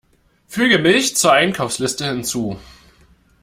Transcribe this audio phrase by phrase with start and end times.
[0.47, 2.57] Füge Milch zur Einkaufsliste hinzu!